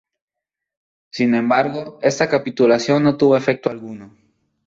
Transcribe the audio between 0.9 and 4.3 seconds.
Sin embargo, esta capitulación no tuvo efecto alguno.